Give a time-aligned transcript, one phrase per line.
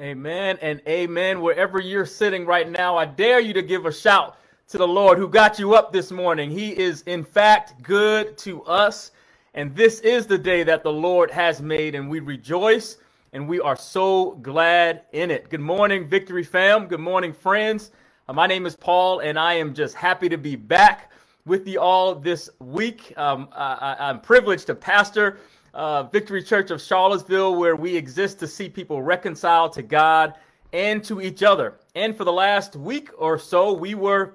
[0.00, 1.42] Amen and amen.
[1.42, 4.38] Wherever you're sitting right now, I dare you to give a shout
[4.68, 6.50] to the Lord who got you up this morning.
[6.50, 9.10] He is, in fact, good to us.
[9.52, 12.96] And this is the day that the Lord has made, and we rejoice
[13.34, 15.50] and we are so glad in it.
[15.50, 16.86] Good morning, Victory Fam.
[16.86, 17.90] Good morning, friends.
[18.26, 21.12] Uh, my name is Paul, and I am just happy to be back
[21.44, 23.12] with you all this week.
[23.18, 25.40] Um, I, I'm privileged to pastor
[25.74, 30.34] uh, Victory Church of Charlottesville, where we exist to see people reconcile to God
[30.72, 31.74] and to each other.
[31.94, 34.34] And for the last week or so, we were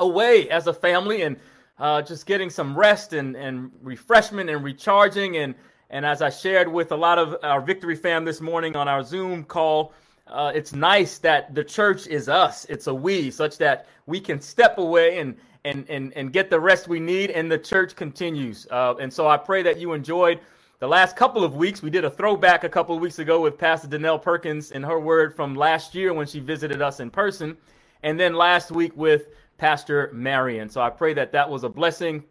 [0.00, 1.36] away as a family and
[1.78, 5.36] uh, just getting some rest and, and refreshment and recharging.
[5.38, 5.54] And,
[5.90, 9.02] and as I shared with a lot of our Victory fam this morning on our
[9.02, 9.92] Zoom call,
[10.26, 12.64] uh, it's nice that the church is us.
[12.64, 16.58] It's a we, such that we can step away and, and, and, and get the
[16.58, 18.66] rest we need, and the church continues.
[18.70, 20.40] Uh, and so I pray that you enjoyed
[20.78, 21.82] the last couple of weeks.
[21.82, 25.00] We did a throwback a couple of weeks ago with Pastor Danelle Perkins and her
[25.00, 27.56] word from last year when she visited us in person.
[28.02, 30.68] And then last week with Pastor Marion.
[30.68, 32.24] So I pray that that was a blessing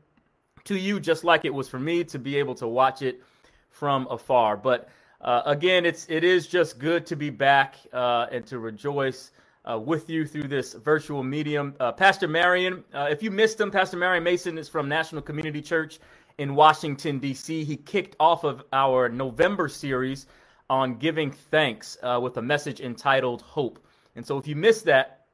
[0.65, 3.23] to you, just like it was for me to be able to watch it
[3.69, 4.57] from afar.
[4.57, 4.89] But
[5.21, 9.31] uh, again, it's it is just good to be back uh, and to rejoice
[9.69, 11.73] uh, with you through this virtual medium.
[11.79, 15.61] Uh, Pastor Marion, uh, if you missed him, Pastor Marion Mason is from National Community
[15.61, 15.99] Church
[16.37, 17.63] in Washington, D.C.
[17.63, 20.27] He kicked off of our November series
[20.69, 23.79] on giving thanks uh, with a message entitled Hope.
[24.15, 25.25] And so if you missed that,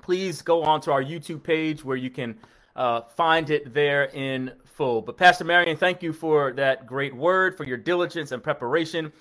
[0.00, 2.38] please go on to our YouTube page where you can
[2.76, 5.02] uh, find it there in full.
[5.02, 9.12] But Pastor Marion, thank you for that great word, for your diligence and preparation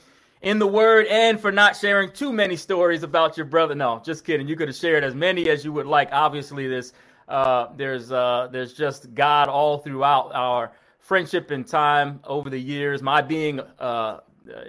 [0.42, 3.74] in the word, and for not sharing too many stories about your brother.
[3.74, 4.48] No, just kidding.
[4.48, 6.10] You could have shared as many as you would like.
[6.12, 6.94] Obviously, this
[7.28, 10.72] uh, there's uh, there's just God all throughout our
[11.08, 13.02] friendship and time over the years.
[13.02, 14.20] My being uh,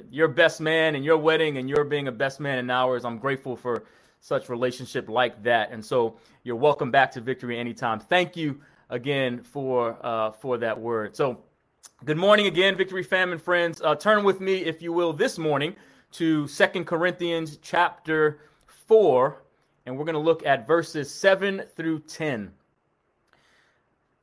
[0.09, 3.05] your best man in your wedding and your being a best man in ours.
[3.05, 3.83] I'm grateful for
[4.21, 5.73] such relationship like that.
[5.73, 7.99] And so you're welcome back to victory anytime.
[7.99, 11.17] Thank you again for uh, for that word.
[11.17, 11.41] So
[12.05, 13.83] good morning again, victory fam and friends.
[13.83, 15.75] Uh, turn with me, if you will, this morning
[16.13, 18.39] to Second Corinthians chapter
[18.87, 19.43] four,
[19.87, 22.53] and we're going to look at verses seven through ten.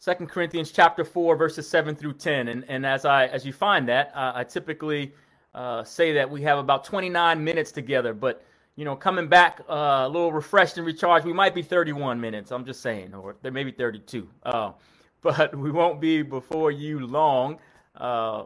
[0.06, 2.50] Second Corinthians chapter 4, verses 7 through 10.
[2.50, 5.12] And, and as I as you find that, uh, I typically
[5.56, 8.14] uh, say that we have about 29 minutes together.
[8.14, 8.46] But
[8.76, 12.52] you know, coming back uh, a little refreshed and recharged, we might be 31 minutes.
[12.52, 14.30] I'm just saying, or there may be 32.
[14.44, 14.74] Uh,
[15.24, 17.58] but we won't be before you long.
[17.98, 18.44] Uh,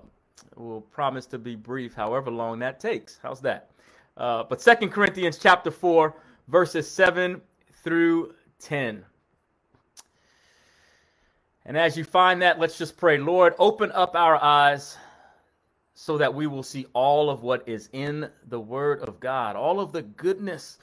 [0.56, 3.20] we'll promise to be brief, however long that takes.
[3.22, 3.72] How's that?
[4.16, 6.16] Uh, but Second Corinthians chapter 4,
[6.48, 7.42] verses 7
[7.84, 9.04] through 10.
[11.70, 13.20] And as you find that, let's just pray.
[13.20, 14.98] Lord, open up our eyes
[15.94, 19.80] so that we will see all of what is in the Word of God, all
[19.80, 20.80] of the goodness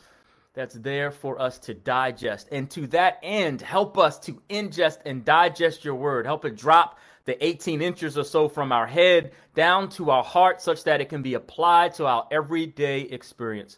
[0.54, 2.46] that's there for us to digest.
[2.52, 6.24] And to that end, help us to ingest and digest your Word.
[6.24, 10.62] Help it drop the 18 inches or so from our head down to our heart
[10.62, 13.76] such that it can be applied to our everyday experience.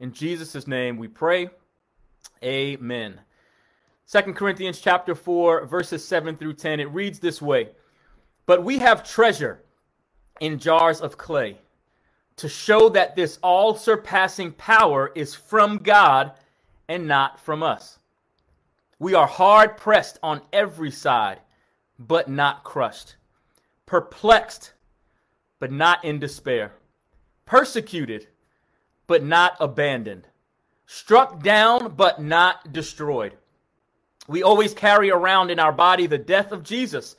[0.00, 1.50] In Jesus' name we pray.
[2.42, 3.20] Amen.
[4.12, 7.70] Second Corinthians chapter 4 verses 7 through 10 it reads this way.
[8.44, 9.62] But we have treasure
[10.38, 11.56] in jars of clay
[12.36, 16.32] to show that this all surpassing power is from God
[16.88, 18.00] and not from us.
[18.98, 21.40] We are hard pressed on every side,
[21.98, 23.16] but not crushed,
[23.86, 24.74] perplexed,
[25.58, 26.74] but not in despair,
[27.46, 28.26] persecuted,
[29.06, 30.28] but not abandoned,
[30.84, 33.38] struck down, but not destroyed
[34.28, 37.16] we always carry around in our body the death of Jesus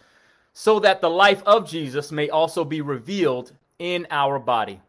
[0.53, 4.79] so that the life of Jesus may also be revealed in our body.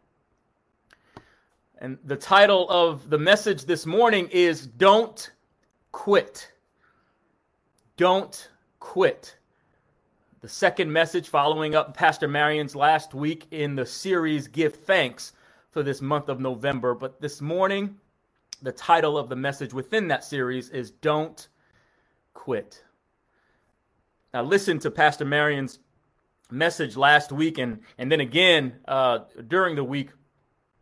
[1.79, 5.31] And the title of the message this morning is Don't
[5.91, 6.51] Quit.
[7.97, 8.49] Don't
[8.79, 9.35] Quit.
[10.41, 15.33] The second message following up Pastor Marion's last week in the series Give Thanks
[15.71, 16.93] for this month of November.
[16.93, 17.97] But this morning,
[18.61, 21.47] the title of the message within that series is Don't
[22.35, 22.83] quit.
[24.31, 25.79] Now, listen to Pastor Marion's
[26.51, 30.09] message last week and, and then again uh, during the week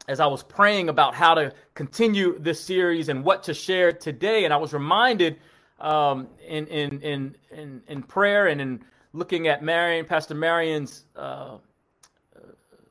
[0.09, 4.43] as I was praying about how to continue this series and what to share today.
[4.43, 5.39] And I was reminded
[5.79, 8.83] um, in, in, in, in, in prayer and in
[9.13, 11.57] looking at Marion, Pastor Marion's uh,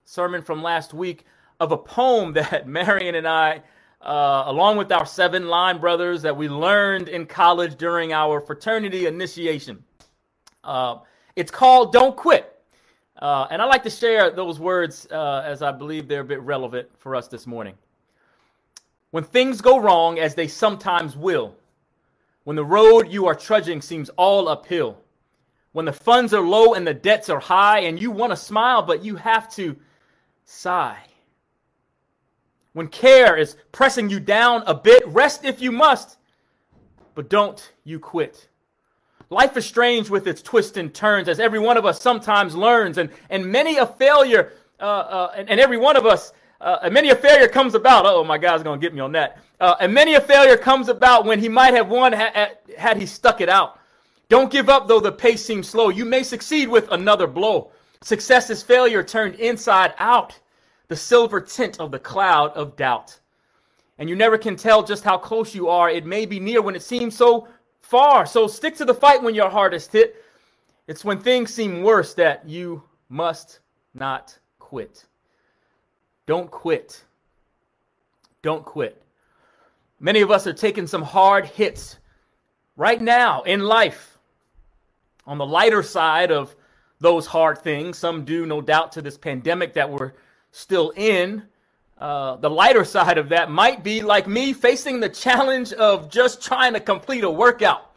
[0.05, 1.27] sermon from last week
[1.61, 3.63] of a poem that Marion and I
[4.03, 9.07] uh, along with our seven line brothers that we learned in college during our fraternity
[9.07, 9.83] initiation.
[10.65, 10.99] Uh,
[11.37, 12.49] it's called Don't Quit.
[13.21, 16.41] Uh, and I like to share those words uh, as I believe they're a bit
[16.41, 17.75] relevant for us this morning.
[19.13, 21.55] When things go wrong, as they sometimes will,
[22.45, 24.99] when the road you are trudging seems all uphill,
[25.73, 28.83] when the funds are low and the debts are high, and you want to smile,
[28.83, 29.77] but you have to
[30.45, 30.99] sigh.
[32.73, 36.17] When care is pressing you down a bit, rest if you must,
[37.15, 38.49] but don't you quit.
[39.29, 42.99] Life is strange with its twists and turns, as every one of us sometimes learns,
[42.99, 46.93] and, and many a failure, uh, uh, and, and, every one of us, uh, and
[46.93, 48.05] many a failure comes about.
[48.07, 49.39] Oh, my God's going to get me on that.
[49.59, 53.07] Uh, and many a failure comes about when he might have won ha- had he
[53.07, 53.79] stuck it out.
[54.29, 55.89] Don't give up though the pace seems slow.
[55.89, 57.71] You may succeed with another blow.
[58.03, 60.39] Success is failure turned inside out,
[60.93, 63.19] the silver tint of the cloud of doubt.
[63.97, 65.89] And you never can tell just how close you are.
[65.89, 67.49] It may be near when it seems so
[67.81, 68.27] far.
[68.27, 70.23] So stick to the fight when you're hardest hit.
[70.87, 73.61] It's when things seem worse that you must
[73.95, 75.07] not quit.
[76.27, 77.03] Don't quit.
[78.43, 79.03] Don't quit.
[79.99, 81.97] Many of us are taking some hard hits
[82.77, 84.19] right now in life
[85.27, 86.55] on the lighter side of
[87.01, 90.13] those hard things, some due no doubt to this pandemic that we're
[90.53, 91.43] still in.
[91.99, 96.43] Uh, the lighter side of that might be like me facing the challenge of just
[96.43, 97.91] trying to complete a workout.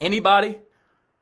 [0.00, 0.58] Anybody?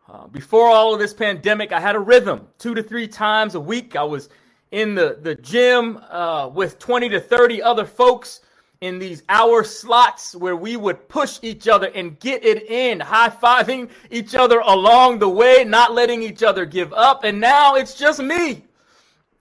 [0.09, 3.61] Uh, before all of this pandemic, I had a rhythm two to three times a
[3.61, 3.95] week.
[3.95, 4.29] I was
[4.71, 8.41] in the, the gym uh, with 20 to 30 other folks
[8.81, 13.29] in these hour slots where we would push each other and get it in, high
[13.29, 17.25] fiving each other along the way, not letting each other give up.
[17.25, 18.65] And now it's just me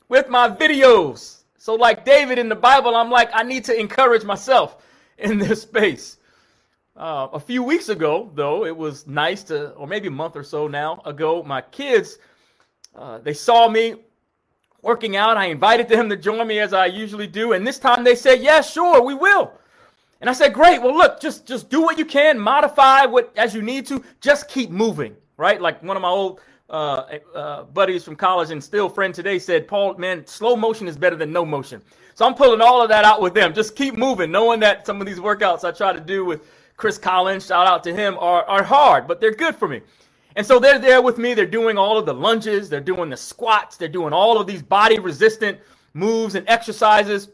[0.09, 1.38] with my videos.
[1.57, 4.83] So, like David in the Bible, I'm like, I need to encourage myself
[5.17, 6.17] in this space.
[6.97, 10.44] Uh, a few weeks ago, though, it was nice to, or maybe a month or
[10.44, 12.17] so now ago, my kids,
[12.94, 13.95] uh, they saw me
[14.81, 15.38] working out.
[15.38, 17.53] I invited them to join me as I usually do.
[17.53, 19.53] And this time they said, yeah, sure, we will.
[20.19, 20.81] And I said, great.
[20.81, 24.50] Well, look, just, just do what you can, modify what as you need to, just
[24.50, 25.62] keep moving, right?
[25.62, 29.68] Like one of my old uh, uh, buddies from college and still friend today said,
[29.68, 31.81] Paul, man, slow motion is better than no motion.
[32.13, 33.54] So I'm pulling all of that out with them.
[33.54, 36.42] Just keep moving, knowing that some of these workouts I try to do with
[36.77, 39.81] Chris Collins, shout out to him, are, are hard, but they're good for me.
[40.36, 41.33] And so they're there with me.
[41.33, 44.62] They're doing all of the lunges, they're doing the squats, they're doing all of these
[44.62, 45.60] body resistant
[45.94, 47.30] moves and exercises.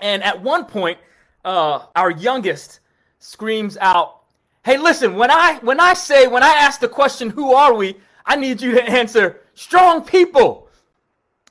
[0.00, 0.98] And at one point,
[1.44, 2.80] uh, our youngest
[3.18, 4.22] screams out,
[4.64, 5.14] "Hey, listen!
[5.14, 7.96] When I when I say when I ask the question, who are we?
[8.26, 10.68] I need you to answer strong people."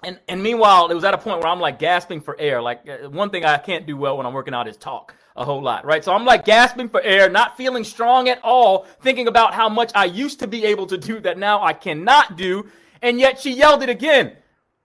[0.03, 2.61] And and meanwhile, it was at a point where I'm like gasping for air.
[2.61, 5.43] Like uh, one thing I can't do well when I'm working out is talk a
[5.43, 6.03] whole lot, right?
[6.03, 9.91] So I'm like gasping for air, not feeling strong at all, thinking about how much
[9.93, 12.69] I used to be able to do that now I cannot do.
[13.01, 14.33] And yet she yelled it again.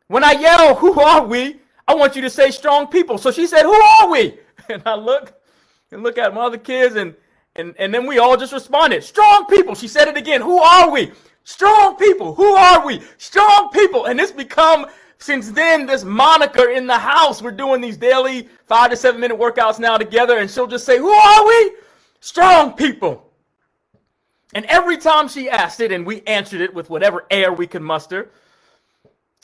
[0.09, 1.61] When I yell, who are we?
[1.87, 3.17] I want you to say strong people.
[3.17, 4.39] So she said, who are we?
[4.69, 5.33] And I look
[5.91, 7.15] and look at my other kids and,
[7.57, 9.75] and, and then we all just responded, strong people.
[9.75, 10.41] She said it again.
[10.41, 11.11] Who are we?
[11.45, 12.35] Strong people.
[12.35, 13.03] Who are we?
[13.19, 14.07] Strong people.
[14.07, 14.87] And it's become
[15.21, 19.39] since then, this moniker in the house, we're doing these daily five to seven minute
[19.39, 21.73] workouts now together, and she'll just say, Who are we?
[22.21, 23.31] Strong people.
[24.55, 27.83] And every time she asked it, and we answered it with whatever air we could
[27.83, 28.31] muster,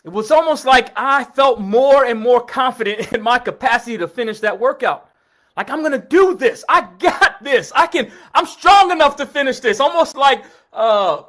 [0.03, 4.41] it was almost like I felt more and more confident in my capacity to finish
[4.41, 5.11] that workout.
[5.59, 6.65] Like, I'm going to do this.
[6.71, 7.71] I got this.
[7.75, 9.79] I can, I'm strong enough to finish this.
[9.79, 11.23] Almost like, uh,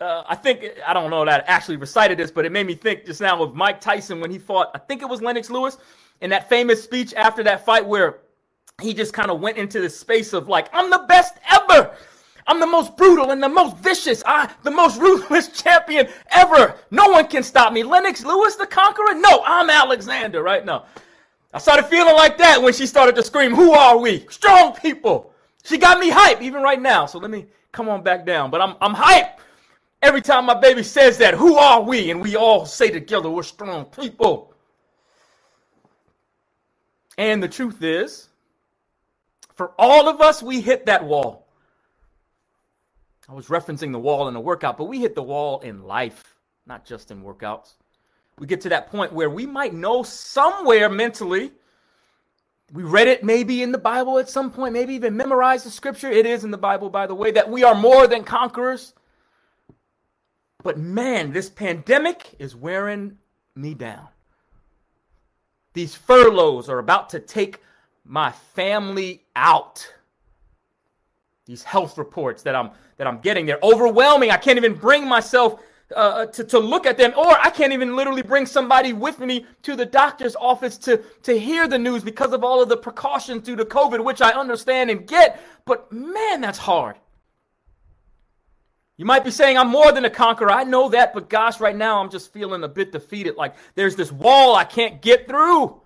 [0.00, 2.74] uh, I think I don't know that I actually recited this, but it made me
[2.74, 4.70] think just now of Mike Tyson when he fought.
[4.74, 5.78] I think it was Lennox Lewis
[6.20, 8.18] in that famous speech after that fight where
[8.80, 11.94] he just kind of went into this space of like, I'm the best ever.
[12.46, 14.22] I'm the most brutal and the most vicious.
[14.24, 16.76] I, the most ruthless champion ever.
[16.90, 17.82] No one can stop me.
[17.82, 19.14] Lennox Lewis, the conqueror?
[19.14, 20.84] No, I'm Alexander right now.
[21.54, 24.26] I started feeling like that when she started to scream, Who are we?
[24.28, 25.32] Strong people.
[25.64, 27.06] She got me hype even right now.
[27.06, 28.50] So let me come on back down.
[28.50, 29.35] But I'm, I'm hype
[30.06, 32.12] Every time my baby says that, who are we?
[32.12, 34.54] And we all say together, we're strong people.
[37.18, 38.28] And the truth is,
[39.54, 41.48] for all of us, we hit that wall.
[43.28, 46.36] I was referencing the wall in a workout, but we hit the wall in life,
[46.66, 47.72] not just in workouts.
[48.38, 51.50] We get to that point where we might know somewhere mentally.
[52.72, 56.12] We read it maybe in the Bible at some point, maybe even memorized the scripture.
[56.12, 58.94] It is in the Bible, by the way, that we are more than conquerors.
[60.66, 63.18] But man, this pandemic is wearing
[63.54, 64.08] me down.
[65.74, 67.60] These furloughs are about to take
[68.04, 69.86] my family out.
[71.44, 74.32] These health reports that I'm that I'm getting, they're overwhelming.
[74.32, 75.62] I can't even bring myself
[75.94, 79.46] uh, to, to look at them, or I can't even literally bring somebody with me
[79.62, 83.44] to the doctor's office to, to hear the news because of all of the precautions
[83.44, 85.40] due to COVID, which I understand and get.
[85.64, 86.96] But man, that's hard.
[88.96, 90.50] You might be saying, I'm more than a conqueror.
[90.50, 93.36] I know that, but gosh, right now I'm just feeling a bit defeated.
[93.36, 95.80] Like there's this wall I can't get through.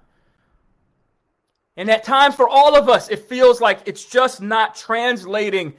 [1.77, 5.75] And at times for all of us, it feels like it's just not translating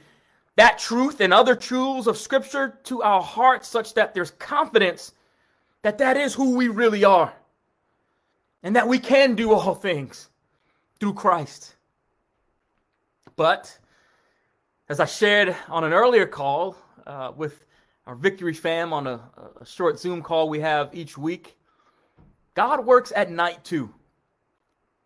[0.56, 5.12] that truth and other truths of Scripture to our hearts such that there's confidence
[5.82, 7.32] that that is who we really are
[8.62, 10.28] and that we can do all things
[11.00, 11.74] through Christ.
[13.36, 13.78] But
[14.88, 17.64] as I shared on an earlier call uh, with
[18.06, 19.20] our Victory fam on a,
[19.60, 21.56] a short Zoom call we have each week,
[22.54, 23.92] God works at night too.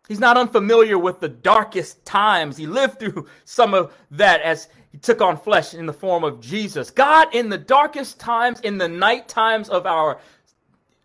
[0.07, 2.55] He's not unfamiliar with the darkest times.
[2.55, 6.39] He lived through some of that as he took on flesh in the form of
[6.39, 6.89] Jesus.
[6.89, 10.19] God, in the darkest times, in the night times of our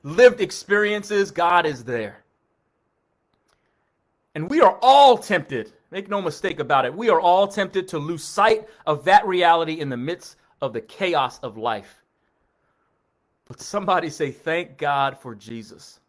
[0.02, 2.18] lived experiences, God is there.
[4.34, 7.99] And we are all tempted, make no mistake about it, we are all tempted to
[7.99, 12.02] lose sight of that reality in the midst of the chaos of life.
[13.47, 16.00] But somebody say, Thank God for Jesus.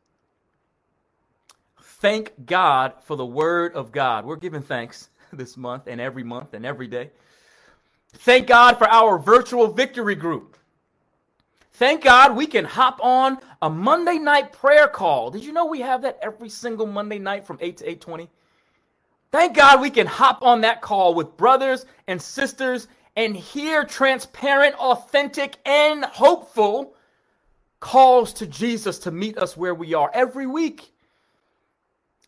[1.82, 4.26] Thank God for the Word of God.
[4.26, 7.10] We're giving thanks this month and every month and every day.
[8.14, 10.58] Thank God for our virtual victory group.
[11.74, 15.32] Thank God we can hop on a Monday night prayer call.
[15.32, 18.30] Did you know we have that every single Monday night from 8 to 8:20?
[19.32, 24.76] Thank God we can hop on that call with brothers and sisters and hear transparent,
[24.76, 26.96] authentic, and hopeful
[27.80, 30.94] calls to Jesus to meet us where we are every week.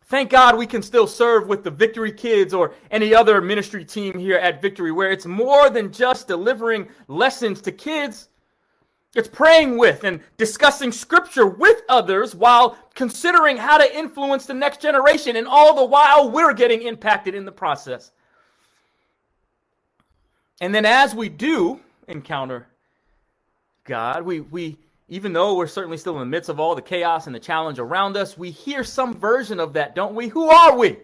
[0.08, 4.16] Thank God we can still serve with the Victory Kids or any other ministry team
[4.16, 8.28] here at Victory, where it's more than just delivering lessons to kids.
[9.16, 14.80] It's praying with and discussing scripture with others while considering how to influence the next
[14.80, 18.12] generation, and all the while we're getting impacted in the process.
[20.60, 22.66] And then as we do encounter
[23.84, 27.26] God, we, we even though we're certainly still in the midst of all the chaos
[27.26, 30.28] and the challenge around us, we hear some version of that, don't we?
[30.28, 30.96] Who are we?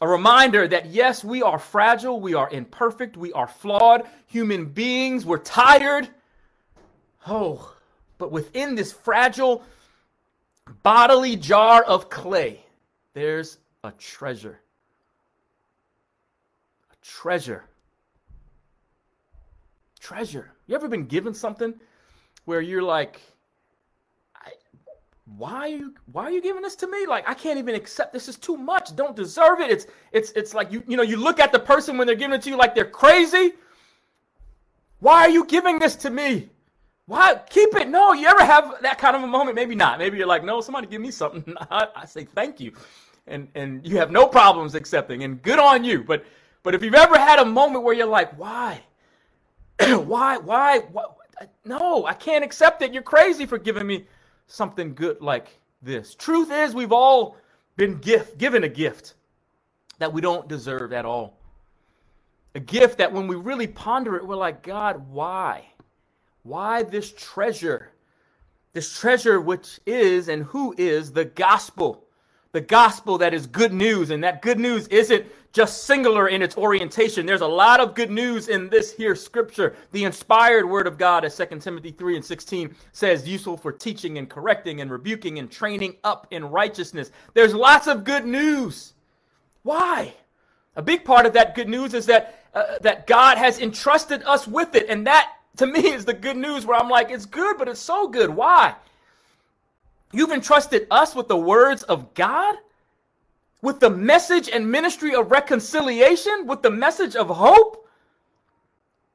[0.00, 5.26] A reminder that yes, we are fragile, we are imperfect, we are flawed human beings,
[5.26, 6.08] we're tired.
[7.26, 7.74] Oh,
[8.18, 9.62] but within this fragile
[10.82, 12.64] bodily jar of clay,
[13.12, 14.58] there's a treasure.
[16.90, 17.64] A treasure.
[20.02, 20.50] Treasure.
[20.66, 21.74] You ever been given something
[22.44, 23.20] where you're like,
[25.36, 27.06] why are you why are you giving this to me?
[27.06, 28.96] Like I can't even accept this is too much.
[28.96, 29.70] Don't deserve it.
[29.70, 32.34] It's it's it's like you you know you look at the person when they're giving
[32.34, 33.52] it to you like they're crazy.
[34.98, 36.50] Why are you giving this to me?
[37.06, 37.88] Why keep it?
[37.88, 39.54] No, you ever have that kind of a moment?
[39.54, 40.00] Maybe not.
[40.00, 41.54] Maybe you're like, no, somebody give me something.
[41.70, 42.72] I, I say thank you,
[43.28, 46.02] and and you have no problems accepting, and good on you.
[46.02, 46.24] But
[46.64, 48.82] but if you've ever had a moment where you're like, why,
[50.06, 51.04] why, why, why
[51.64, 52.92] no, I can't accept it.
[52.92, 54.06] You're crazy for giving me
[54.46, 55.48] something good like
[55.80, 56.14] this.
[56.14, 57.36] Truth is, we've all
[57.76, 59.14] been gift, given a gift
[59.98, 61.38] that we don't deserve at all.
[62.54, 65.64] A gift that when we really ponder it, we're like, God, why?
[66.42, 67.90] Why this treasure?
[68.72, 72.04] This treasure, which is and who is the gospel.
[72.52, 74.10] The gospel that is good news.
[74.10, 77.26] And that good news isn't just singular in its orientation.
[77.26, 79.74] There's a lot of good news in this here scripture.
[79.92, 84.18] The inspired word of God, as 2 Timothy 3 and 16 says, useful for teaching
[84.18, 87.10] and correcting and rebuking and training up in righteousness.
[87.34, 88.94] There's lots of good news.
[89.62, 90.14] Why?
[90.76, 94.46] A big part of that good news is that uh, that God has entrusted us
[94.46, 96.66] with it, and that to me is the good news.
[96.66, 98.30] Where I'm like, it's good, but it's so good.
[98.30, 98.74] Why?
[100.12, 102.56] You've entrusted us with the words of God
[103.62, 107.88] with the message and ministry of reconciliation, with the message of hope?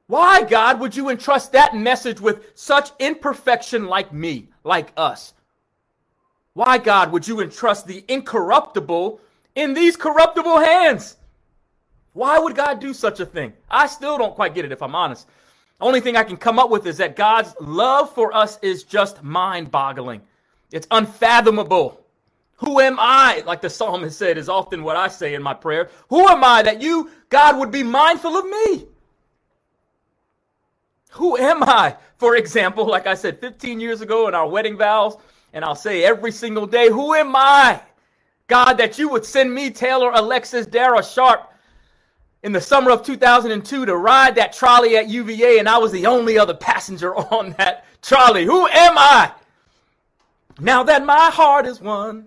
[0.06, 5.34] Why, God, would you entrust that message with such imperfection like me, like us?
[6.54, 9.20] Why, God, would you entrust the incorruptible
[9.54, 11.18] in these corruptible hands?
[12.14, 13.52] Why would God do such a thing?
[13.70, 15.28] I still don't quite get it, if I'm honest.
[15.78, 19.22] Only thing I can come up with is that God's love for us is just
[19.22, 20.22] mind boggling.
[20.70, 22.04] It's unfathomable.
[22.56, 23.42] Who am I?
[23.46, 25.90] Like the psalmist said, is often what I say in my prayer.
[26.10, 28.86] Who am I that you, God, would be mindful of me?
[31.12, 31.96] Who am I?
[32.16, 35.16] For example, like I said 15 years ago in our wedding vows,
[35.52, 37.80] and I'll say every single day, who am I?
[38.48, 41.52] God, that you would send me, Taylor Alexis Dara Sharp,
[42.42, 46.06] in the summer of 2002 to ride that trolley at UVA, and I was the
[46.06, 48.44] only other passenger on that trolley.
[48.44, 49.32] Who am I?
[50.60, 52.26] Now that my heart is won.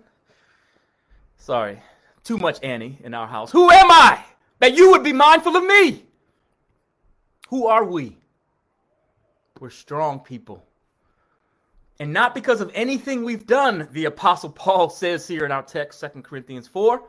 [1.36, 1.82] Sorry,
[2.24, 3.50] too much Annie in our house.
[3.50, 4.24] Who am I
[4.60, 6.04] that you would be mindful of me?
[7.48, 8.16] Who are we?
[9.60, 10.64] We're strong people.
[12.00, 16.00] And not because of anything we've done, the Apostle Paul says here in our text,
[16.00, 17.02] 2 Corinthians 4.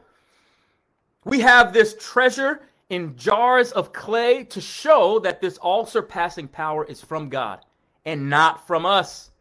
[1.26, 6.86] We have this treasure in jars of clay to show that this all surpassing power
[6.86, 7.66] is from God
[8.06, 9.32] and not from us.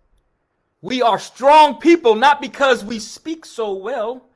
[0.83, 4.29] We are strong people not because we speak so well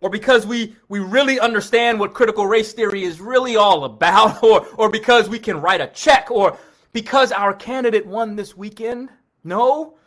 [0.00, 4.66] or because we, we really understand what critical race theory is really all about or,
[4.76, 6.58] or because we can write a check or
[6.92, 9.10] because our candidate won this weekend.
[9.44, 9.98] No,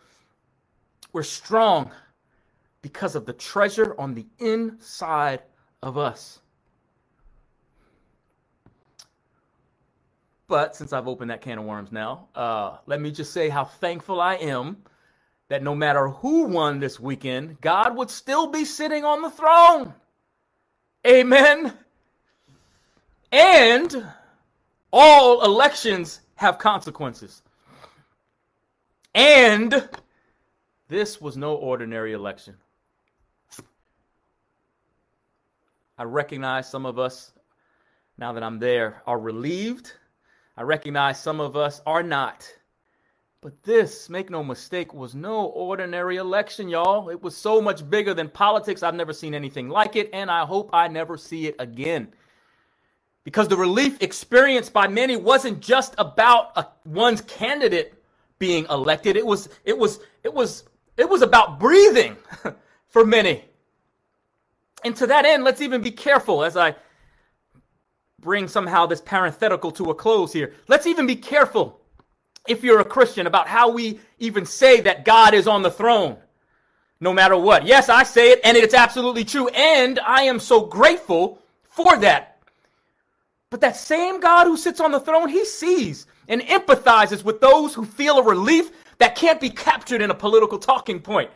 [1.13, 1.91] we're strong
[2.81, 5.43] because of the treasure on the inside
[5.83, 6.39] of us.
[10.47, 13.65] But since I've opened that can of worms now, uh, let me just say how
[13.65, 14.77] thankful I am
[15.49, 19.93] that no matter who won this weekend, God would still be sitting on the throne.
[21.05, 21.73] Amen.
[23.31, 24.05] And
[24.91, 27.41] all elections have consequences.
[29.15, 29.87] And
[30.87, 32.55] this was no ordinary election.
[35.97, 37.31] I recognize some of us,
[38.17, 39.93] now that I'm there, are relieved
[40.57, 42.51] I recognize some of us are not.
[43.41, 47.09] But this, make no mistake, was no ordinary election, y'all.
[47.09, 48.81] It was so much bigger than politics.
[48.81, 52.07] I've never seen anything like it, and I hope I never see it again.
[53.23, 57.93] Because the relief experienced by many wasn't just about a, one's candidate
[58.39, 59.15] being elected.
[59.15, 60.63] It was, it was, it was,
[60.97, 62.17] it was about breathing
[62.87, 63.45] for many.
[64.83, 66.75] And to that end, let's even be careful as I
[68.19, 70.53] bring somehow this parenthetical to a close here.
[70.67, 71.76] Let's even be careful,
[72.47, 76.17] if you're a Christian, about how we even say that God is on the throne,
[76.99, 77.65] no matter what.
[77.65, 82.39] Yes, I say it, and it's absolutely true, and I am so grateful for that.
[83.49, 87.73] But that same God who sits on the throne, he sees and empathizes with those
[87.73, 91.31] who feel a relief that can't be captured in a political talking point.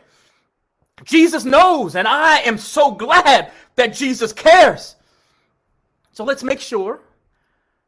[1.04, 4.96] Jesus knows, and I am so glad that Jesus cares.
[6.12, 7.00] So let's make sure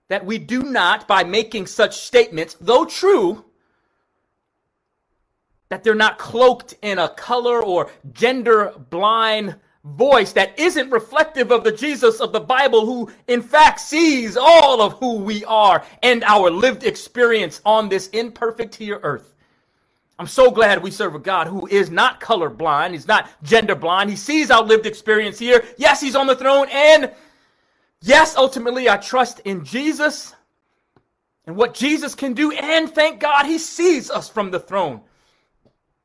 [0.09, 3.45] that we do not, by making such statements, though true,
[5.69, 11.65] that they're not cloaked in a color or gender blind voice that isn't reflective of
[11.65, 16.25] the Jesus of the Bible, who in fact sees all of who we are and
[16.25, 19.35] our lived experience on this imperfect here earth.
[20.19, 22.95] I'm so glad we serve a God who is not color blind.
[22.95, 24.11] He's not gender blind.
[24.11, 25.65] He sees our lived experience here.
[25.77, 27.13] Yes, he's on the throne and
[28.07, 30.35] Yes, ultimately, I trust in Jesus
[31.47, 32.53] and what Jesus can do.
[32.53, 35.01] And thank God he sees us from the throne.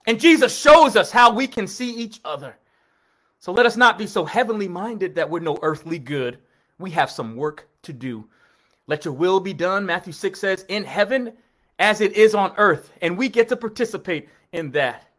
[0.08, 2.56] And Jesus shows us how we can see each other.
[3.40, 6.40] So let us not be so heavenly minded that we're no earthly good.
[6.78, 8.30] We have some work to do.
[8.88, 11.34] Let your will be done, Matthew 6 says, in heaven
[11.80, 12.94] as it is on earth.
[13.02, 15.10] And we get to participate in that.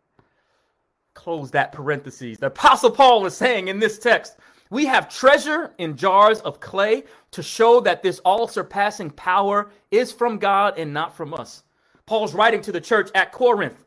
[1.12, 2.38] Close that parenthesis.
[2.38, 4.38] The Apostle Paul is saying in this text,
[4.70, 10.12] we have treasure in jars of clay to show that this all surpassing power is
[10.12, 11.64] from God and not from us.
[12.06, 13.84] Paul's writing to the church at Corinth,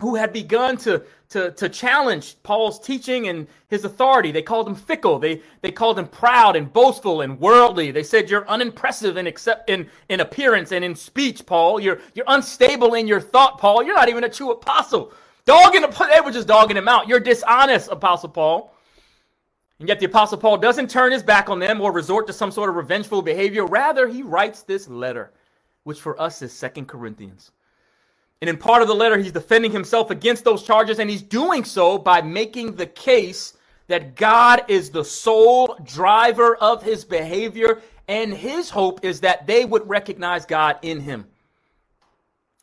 [0.00, 4.32] who had begun to, to, to challenge Paul's teaching and his authority.
[4.32, 5.18] They called him fickle.
[5.18, 7.90] They, they called him proud and boastful and worldly.
[7.90, 11.80] They said, You're unimpressive in, accept, in, in appearance and in speech, Paul.
[11.80, 13.82] You're, you're unstable in your thought, Paul.
[13.82, 15.12] You're not even a true apostle.
[15.44, 17.08] Dogging, they were just dogging him out.
[17.08, 18.74] You're dishonest, Apostle Paul.
[19.80, 22.52] And yet the Apostle Paul doesn't turn his back on them or resort to some
[22.52, 23.64] sort of revengeful behavior.
[23.64, 25.32] Rather, he writes this letter,
[25.84, 27.50] which for us is Second Corinthians.
[28.42, 31.64] And in part of the letter, he's defending himself against those charges, and he's doing
[31.64, 33.54] so by making the case
[33.86, 39.64] that God is the sole driver of his behavior, and his hope is that they
[39.64, 41.26] would recognize God in him.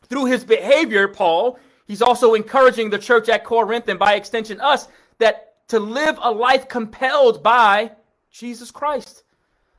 [0.08, 4.86] Through his behavior, Paul, he's also encouraging the church at Corinth, and by extension us,
[5.18, 7.92] that to live a life compelled by
[8.30, 9.24] Jesus Christ,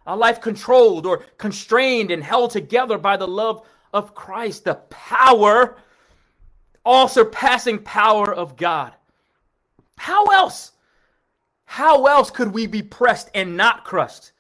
[0.06, 5.78] a life controlled or constrained and held together by the love of Christ, the power,
[6.86, 8.94] all surpassing power of God.
[9.98, 10.72] How else?
[11.66, 14.32] How else could we be pressed and not crushed?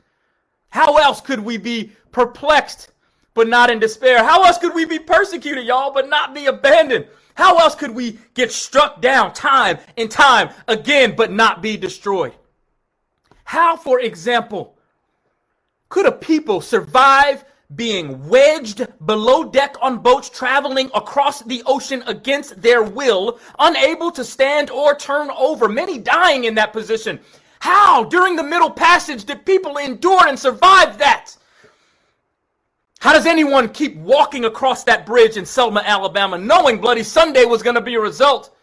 [0.70, 2.92] How else could we be perplexed
[3.34, 4.24] but not in despair?
[4.24, 7.08] How else could we be persecuted, y'all, but not be abandoned?
[7.39, 12.34] How else could we get struck down time and time again but not be destroyed?
[13.45, 14.75] How, for example,
[15.88, 22.62] Could a people survive being wedged below deck on boats traveling across the ocean against
[22.62, 27.21] their will, unable to stand or turn over, many dying in that position?
[27.62, 31.38] How, during the middle passage, did people endure and survive that?
[33.00, 37.64] How does anyone keep walking across that bridge in Selma, Alabama, knowing Bloody Sunday was
[37.64, 38.54] going to be a result?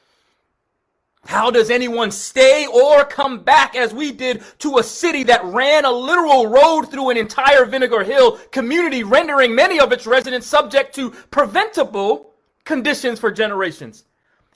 [1.24, 5.84] How does anyone stay or come back as we did to a city that ran
[5.84, 10.94] a literal road through an entire Vinegar Hill community, rendering many of its residents subject
[10.94, 14.04] to preventable conditions for generations?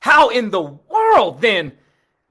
[0.00, 1.72] How in the world then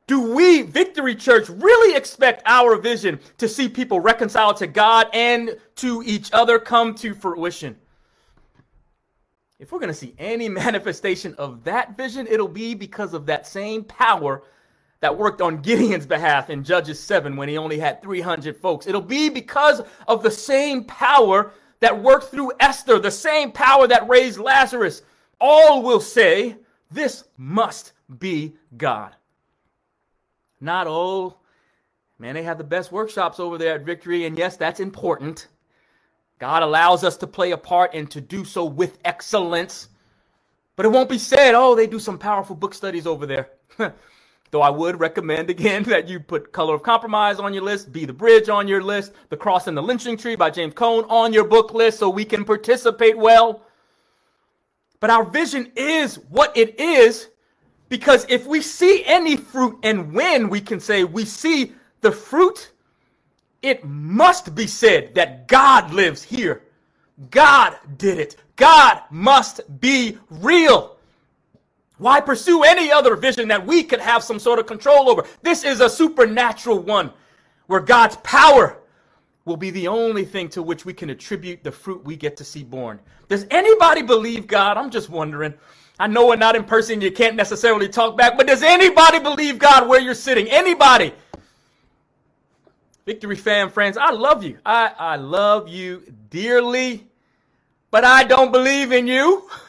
[0.09, 5.55] do we, Victory Church, really expect our vision to see people reconciled to God and
[5.75, 7.75] to each other come to fruition?
[9.59, 13.45] If we're going to see any manifestation of that vision, it'll be because of that
[13.45, 14.41] same power
[14.99, 18.87] that worked on Gideon's behalf in Judges 7 when he only had 300 folks.
[18.87, 24.09] It'll be because of the same power that worked through Esther, the same power that
[24.09, 25.03] raised Lazarus.
[25.39, 26.55] All will say,
[26.89, 29.15] This must be God.
[30.61, 31.37] Not, oh,
[32.17, 34.25] man, they have the best workshops over there at Victory.
[34.25, 35.47] And yes, that's important.
[36.39, 39.89] God allows us to play a part and to do so with excellence.
[40.75, 43.49] But it won't be said, oh, they do some powerful book studies over there.
[44.51, 48.05] Though I would recommend again that you put Color of Compromise on your list, Be
[48.05, 51.33] the Bridge on your list, The Cross and the Lynching Tree by James Cone on
[51.33, 53.63] your book list so we can participate well.
[54.99, 57.29] But our vision is what it is
[57.89, 62.71] because if we see any fruit and when we can say we see the fruit
[63.61, 66.63] it must be said that God lives here.
[67.31, 68.37] God did it.
[68.55, 70.97] God must be real.
[71.97, 75.25] Why pursue any other vision that we could have some sort of control over?
[75.41, 77.11] This is a supernatural one
[77.67, 78.77] where God's power
[79.43, 82.45] will be the only thing to which we can attribute the fruit we get to
[82.45, 82.99] see born.
[83.27, 84.77] Does anybody believe God?
[84.77, 85.53] I'm just wondering.
[85.99, 89.59] I know we're not in person, you can't necessarily talk back, but does anybody believe
[89.59, 90.47] God where you're sitting?
[90.49, 91.13] Anybody?
[93.05, 94.59] Victory fan friends, I love you.
[94.65, 97.05] I, I love you dearly,
[97.91, 99.49] but I don't believe in you.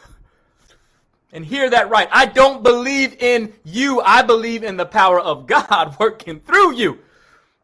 [1.33, 2.09] And hear that right.
[2.11, 4.01] I don't believe in you.
[4.01, 6.99] I believe in the power of God working through you.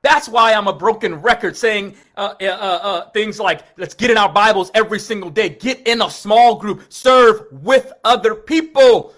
[0.07, 4.17] That's why I'm a broken record saying uh, uh, uh, things like, let's get in
[4.17, 5.49] our Bibles every single day.
[5.49, 6.85] Get in a small group.
[6.91, 9.13] Serve with other people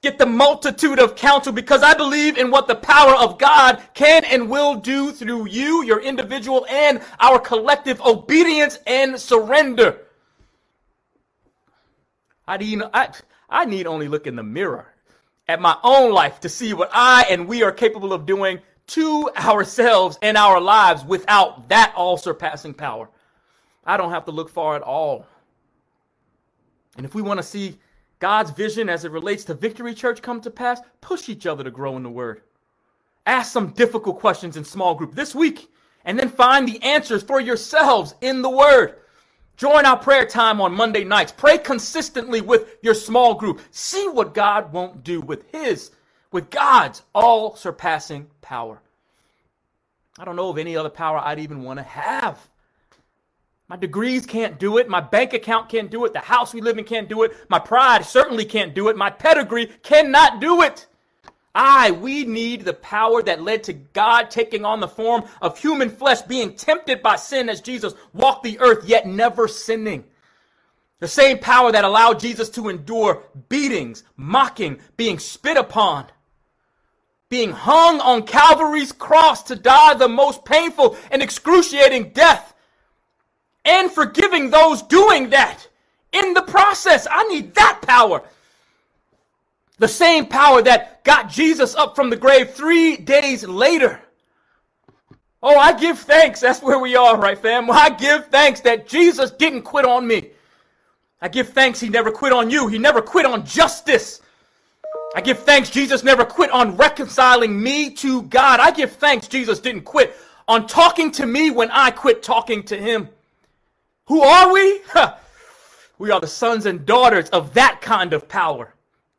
[0.00, 4.24] get the multitude of counsel because I believe in what the power of God can
[4.24, 9.98] and will do through you, your individual, and our collective obedience and surrender.
[12.46, 13.10] I need, I,
[13.48, 14.86] I need only look in the mirror
[15.48, 19.30] at my own life to see what I and we are capable of doing to
[19.36, 23.08] ourselves and our lives without that all surpassing power.
[23.84, 25.26] I don't have to look far at all.
[26.96, 27.78] And if we want to see
[28.18, 31.70] God's vision as it relates to Victory Church come to pass, push each other to
[31.70, 32.42] grow in the Word.
[33.26, 35.70] Ask some difficult questions in small group this week,
[36.04, 38.96] and then find the answers for yourselves in the Word.
[39.56, 41.32] Join our prayer time on Monday nights.
[41.32, 43.60] Pray consistently with your small group.
[43.70, 45.92] See what God won't do with His,
[46.34, 48.80] with God's all surpassing power.
[50.18, 52.40] I don't know of any other power I'd even want to have.
[53.68, 54.88] My degrees can't do it.
[54.88, 56.12] My bank account can't do it.
[56.12, 57.36] The house we live in can't do it.
[57.48, 58.96] My pride certainly can't do it.
[58.96, 60.88] My pedigree cannot do it.
[61.54, 65.88] I, we need the power that led to God taking on the form of human
[65.88, 70.02] flesh, being tempted by sin as Jesus walked the earth, yet never sinning.
[70.98, 76.06] The same power that allowed Jesus to endure beatings, mocking, being spit upon,
[77.34, 82.54] being hung on Calvary's cross to die the most painful and excruciating death
[83.64, 85.66] and forgiving those doing that
[86.12, 87.08] in the process.
[87.10, 88.22] I need that power.
[89.78, 94.00] The same power that got Jesus up from the grave three days later.
[95.42, 96.38] Oh, I give thanks.
[96.38, 97.68] That's where we are, right, fam?
[97.68, 100.30] I give thanks that Jesus didn't quit on me.
[101.20, 102.68] I give thanks he never quit on you.
[102.68, 104.20] He never quit on justice.
[105.14, 108.58] I give thanks Jesus never quit on reconciling me to God.
[108.58, 110.16] I give thanks Jesus didn't quit
[110.48, 113.08] on talking to me when I quit talking to him.
[114.06, 114.80] Who are we?
[115.98, 118.74] we are the sons and daughters of that kind of power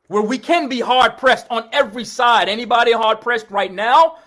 [0.08, 2.50] where we can be hard pressed on every side.
[2.50, 4.18] Anybody hard pressed right now?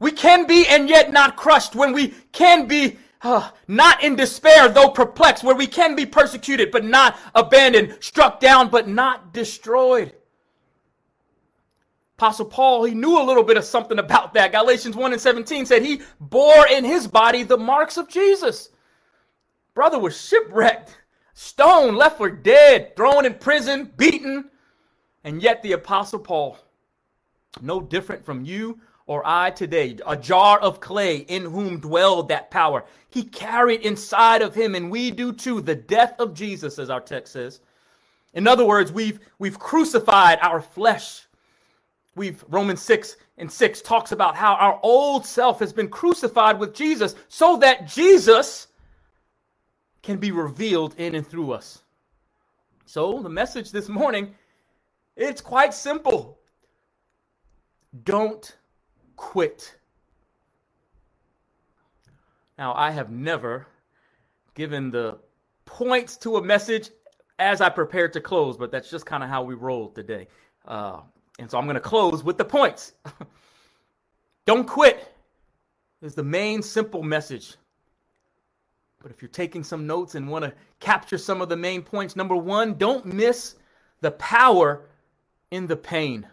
[0.00, 4.70] We can be and yet not crushed when we can be uh, not in despair,
[4.70, 10.14] though perplexed, where we can be persecuted but not abandoned, struck down but not destroyed.
[12.16, 14.52] Apostle Paul, he knew a little bit of something about that.
[14.52, 18.70] Galatians 1 and 17 said he bore in his body the marks of Jesus.
[19.74, 20.96] brother was shipwrecked,
[21.32, 24.50] stoned, left for dead, thrown in prison, beaten.
[25.24, 26.56] And yet the Apostle Paul,
[27.60, 32.50] no different from you or I today, a jar of clay in whom dwelled that
[32.50, 32.84] power.
[33.10, 37.00] He carried inside of him, and we do too, the death of Jesus, as our
[37.00, 37.60] text says.
[38.32, 41.26] In other words, we've, we've crucified our flesh.
[42.16, 46.74] We've, Romans 6 and 6 talks about how our old self has been crucified with
[46.74, 48.68] Jesus so that Jesus
[50.02, 51.82] can be revealed in and through us.
[52.86, 54.34] So the message this morning,
[55.16, 56.38] it's quite simple.
[58.04, 58.56] Don't
[59.16, 59.76] quit.
[62.58, 63.66] Now, I have never
[64.54, 65.18] given the
[65.64, 66.90] points to a message
[67.38, 70.28] as I prepared to close, but that's just kind of how we roll today.
[70.66, 71.00] Uh,
[71.38, 72.92] and so I'm going to close with the points.
[74.46, 75.14] Don't quit
[76.02, 77.56] is the main simple message.
[79.02, 82.16] But if you're taking some notes and want to capture some of the main points,
[82.16, 83.56] number one, don't miss
[84.00, 84.86] the power
[85.50, 86.26] in the pain.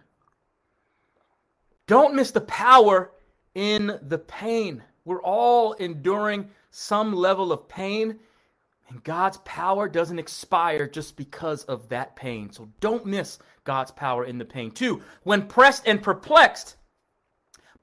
[1.88, 3.12] Don't miss the power
[3.56, 4.84] in the pain.
[5.04, 8.18] We're all enduring some level of pain,
[8.90, 12.52] and God's power doesn't expire just because of that pain.
[12.52, 14.72] So don't miss God's power in the pain.
[14.72, 16.76] Two, when pressed and perplexed,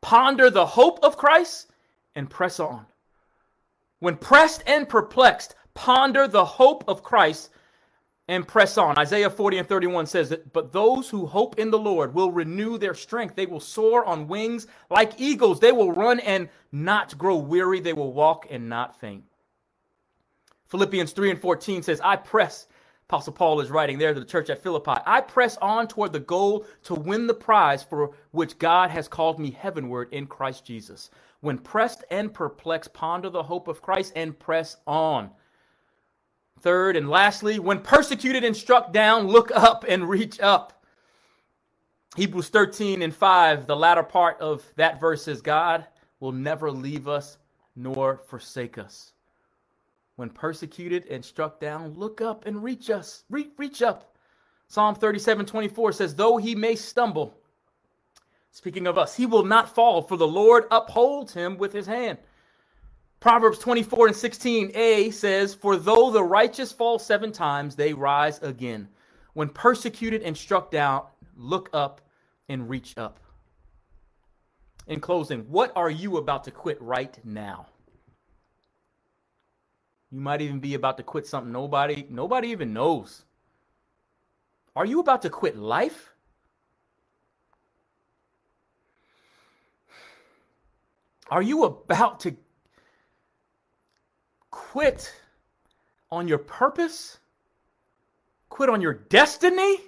[0.00, 1.70] ponder the hope of Christ
[2.14, 2.86] and press on.
[4.00, 7.50] When pressed and perplexed, ponder the hope of Christ
[8.28, 8.98] and press on.
[8.98, 12.76] Isaiah 40 and 31 says that, but those who hope in the Lord will renew
[12.76, 13.34] their strength.
[13.34, 15.60] They will soar on wings like eagles.
[15.60, 17.80] They will run and not grow weary.
[17.80, 19.24] They will walk and not faint.
[20.68, 22.68] Philippians 3 and 14 says, I press,
[23.08, 26.20] Apostle Paul is writing there to the church at Philippi, I press on toward the
[26.20, 31.08] goal to win the prize for which God has called me heavenward in Christ Jesus.
[31.40, 35.30] When pressed and perplexed, ponder the hope of Christ and press on.
[36.60, 40.84] Third and lastly, when persecuted and struck down, look up and reach up.
[42.14, 45.86] Hebrews 13 and 5, the latter part of that verse says, God
[46.20, 47.38] will never leave us
[47.74, 49.14] nor forsake us.
[50.18, 53.22] When persecuted and struck down, look up and reach us.
[53.30, 54.16] Re- reach up.
[54.66, 57.38] Psalm 37 24 says, Though he may stumble,
[58.50, 62.18] speaking of us, he will not fall, for the Lord upholds him with his hand.
[63.20, 68.88] Proverbs 24 and 16a says, For though the righteous fall seven times, they rise again.
[69.34, 71.04] When persecuted and struck down,
[71.36, 72.00] look up
[72.48, 73.20] and reach up.
[74.88, 77.68] In closing, what are you about to quit right now?
[80.10, 83.24] You might even be about to quit something nobody nobody even knows.
[84.74, 86.14] Are you about to quit life?
[91.30, 92.36] Are you about to
[94.50, 95.12] quit
[96.10, 97.18] on your purpose?
[98.48, 99.78] Quit on your destiny?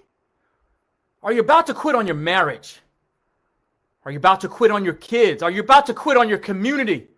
[1.23, 2.81] Are you about to quit on your marriage?
[4.05, 5.43] Are you about to quit on your kids?
[5.43, 7.09] Are you about to quit on your community?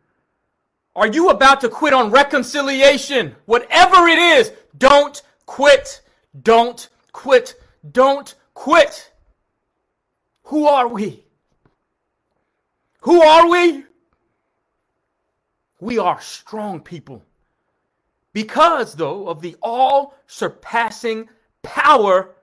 [0.95, 3.35] Are you about to quit on reconciliation?
[3.47, 6.03] Whatever it is, don't quit.
[6.43, 7.55] Don't quit.
[7.91, 9.11] Don't quit.
[10.45, 11.25] Who are we?
[13.01, 13.85] Who are we?
[15.81, 17.25] We are strong people.
[18.33, 21.29] Because, though, of the all surpassing
[21.63, 22.35] power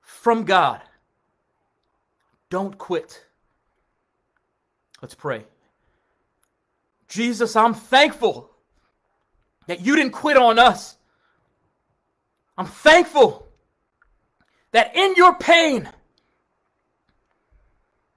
[0.00, 0.82] from God.
[2.50, 3.24] Don't quit.
[5.00, 5.44] Let's pray.
[7.14, 8.50] Jesus, I'm thankful
[9.68, 10.96] that you didn't quit on us.
[12.58, 13.46] I'm thankful
[14.72, 15.88] that in your pain,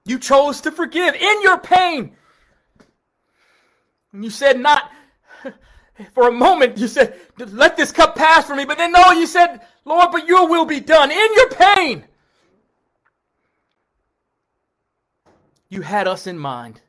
[0.04, 1.14] you chose to forgive.
[1.14, 2.16] In your pain,
[4.12, 4.90] and you said, not
[6.12, 8.64] for a moment, you said, let this cup pass from me.
[8.64, 12.04] But then, no, you said, Lord, but your will be done in your pain.
[15.68, 16.80] You had us in mind.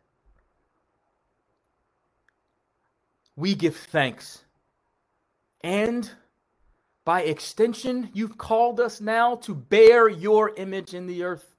[3.40, 4.44] We give thanks.
[5.62, 6.12] And
[7.06, 11.56] by extension, you've called us now to bear your image in the earth,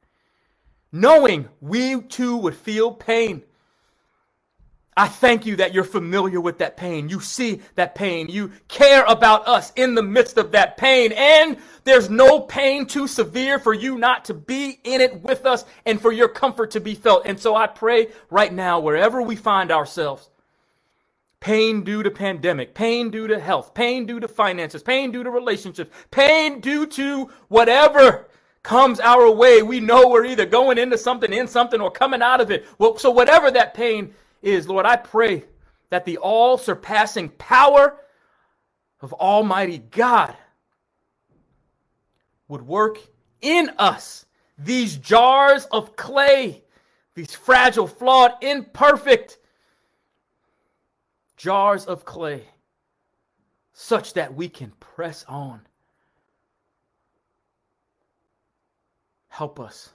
[0.93, 3.43] knowing we too would feel pain.
[4.95, 7.09] I thank you that you're familiar with that pain.
[7.09, 8.29] You see that pain.
[8.29, 11.13] You care about us in the midst of that pain.
[11.13, 15.65] And there's no pain too severe for you not to be in it with us
[15.87, 17.25] and for your comfort to be felt.
[17.25, 20.29] And so I pray right now, wherever we find ourselves,
[21.41, 25.31] pain due to pandemic, pain due to health, pain due to finances, pain due to
[25.31, 28.29] relationships, pain due to whatever
[28.63, 32.41] comes our way, we know we're either going into something, in something, or coming out
[32.41, 32.67] of it.
[32.79, 35.45] Well, so whatever that pain is, Lord, I pray
[35.89, 37.97] that the all surpassing power
[39.01, 40.37] of Almighty God
[42.49, 42.99] would work
[43.41, 44.27] in us
[44.59, 46.63] these jars of clay,
[47.15, 49.39] these fragile, flawed, imperfect
[51.41, 52.45] jars of clay,
[53.73, 55.63] such that we can press on.
[59.29, 59.89] Help us.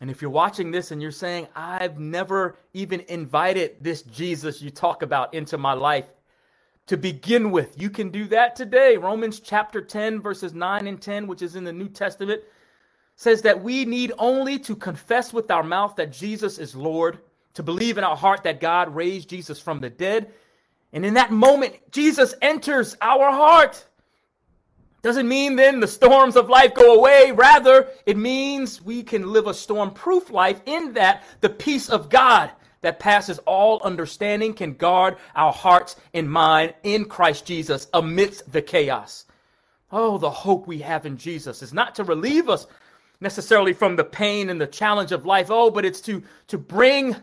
[0.00, 4.70] And if you're watching this and you're saying, I've never even invited this Jesus you
[4.70, 6.06] talk about into my life
[6.86, 8.96] to begin with, you can do that today.
[8.96, 12.40] Romans chapter 10, verses 9 and 10, which is in the New Testament,
[13.16, 17.18] says that we need only to confess with our mouth that Jesus is Lord,
[17.54, 20.32] to believe in our heart that God raised Jesus from the dead.
[20.92, 23.84] And in that moment, Jesus enters our heart.
[25.02, 27.32] Doesn't mean then the storms of life go away.
[27.32, 32.08] Rather, it means we can live a storm proof life in that the peace of
[32.08, 38.50] God that passes all understanding can guard our hearts and mind in Christ Jesus amidst
[38.52, 39.24] the chaos.
[39.90, 42.66] Oh, the hope we have in Jesus is not to relieve us
[43.20, 45.48] necessarily from the pain and the challenge of life.
[45.50, 47.16] Oh, but it's to, to bring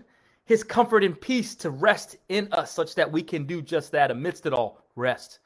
[0.50, 4.10] his comfort and peace to rest in us such that we can do just that
[4.10, 5.38] amidst it all rest,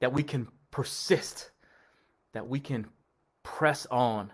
[0.00, 1.52] that we can persist,
[2.32, 2.88] that we can
[3.44, 4.32] press on.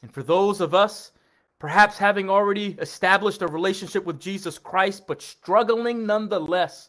[0.00, 1.12] And for those of us,
[1.58, 6.88] perhaps having already established a relationship with Jesus Christ, but struggling nonetheless,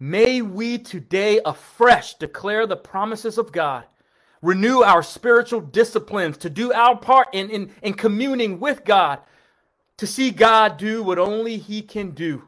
[0.00, 3.84] may we today afresh declare the promises of God
[4.42, 9.20] renew our spiritual disciplines, to do our part in, in, in communing with God,
[9.98, 12.42] to see God do what only He can do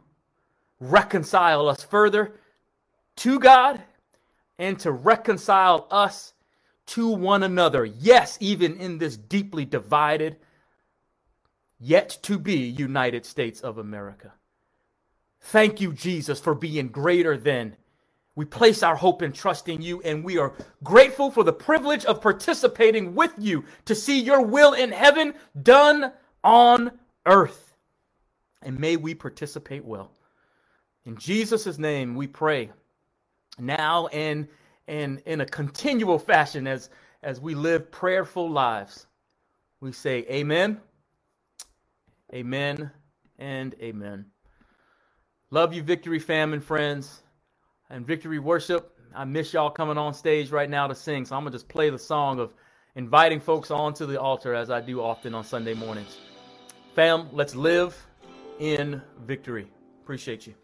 [0.80, 2.32] reconcile us further
[3.16, 3.82] to God
[4.58, 6.32] and to reconcile us
[6.86, 7.84] to one another.
[7.84, 10.36] Yes, even in this deeply divided,
[11.78, 14.32] yet to be United States of America.
[15.42, 17.76] Thank you, Jesus, for being greater than
[18.34, 22.04] we place our hope and trust in you, and we are grateful for the privilege
[22.04, 26.90] of participating with you to see your will in heaven done on
[27.26, 27.74] earth.
[28.62, 30.11] And may we participate well.
[31.04, 32.70] In Jesus' name we pray
[33.59, 34.48] now and,
[34.87, 36.90] and in a continual fashion as,
[37.22, 39.06] as we live prayerful lives.
[39.80, 40.78] We say amen,
[42.35, 42.90] amen,
[43.38, 44.26] and amen.
[45.50, 47.22] Love you, Victory Fam and friends
[47.88, 48.94] and Victory Worship.
[49.14, 51.90] I miss y'all coming on stage right now to sing, so I'm gonna just play
[51.90, 52.52] the song of
[52.94, 56.18] inviting folks onto the altar as I do often on Sunday mornings.
[56.94, 57.96] Fam, let's live
[58.59, 59.68] in victory.
[60.03, 60.55] Appreciate you.